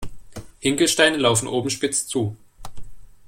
[0.63, 2.35] Hinkelsteine laufen oben spitz zu.